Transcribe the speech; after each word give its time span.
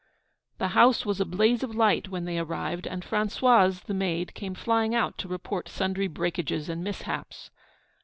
The 0.57 0.69
house 0.69 1.05
was 1.05 1.21
a 1.21 1.25
blaze 1.25 1.61
of 1.61 1.75
light 1.75 2.09
when 2.09 2.25
they 2.25 2.39
arrived, 2.39 2.87
and 2.87 3.03
Françoise, 3.05 3.83
the 3.83 3.93
maid, 3.93 4.33
came 4.33 4.55
flying 4.55 4.95
out 4.95 5.15
to 5.19 5.27
report 5.27 5.69
sundry 5.69 6.07
breakages 6.07 6.69
and 6.69 6.83
mishaps. 6.83 7.51